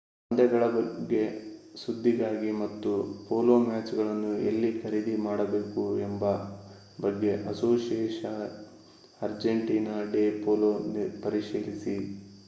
ಪಂದ್ಯಗಳ 0.31 0.63
ಬಗ್ಗೆ 0.69 1.19
ಸುದ್ದಿಗಾಗಿ 1.75 2.49
ಮತ್ತು 2.61 2.91
ಪೋಲೋ 3.27 3.55
ಮ್ಯಾಚ್‌ಗಳನ್ನು 3.65 4.31
ಎಲ್ಲಿ 4.43 4.71
ಖರೀದಿ 4.79 5.15
ಮಾಡಬೇಕು 5.27 5.83
ಎಂಬ 6.01 6.23
ಬಗ್ಗೆ 6.99 7.31
ಅಸೋಸಿಯೇಶನ್‌ 7.47 8.41
ಅರ್ಜೆಂಟೀನಾ 9.21 9.97
ಡೆ 10.13 10.25
ಪೋಲೋ 10.43 10.73
ಪರಿಶೀಲಿಸಿ 11.23 11.97